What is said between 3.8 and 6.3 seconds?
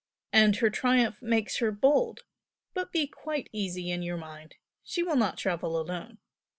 in your mind! she will not travel alone!"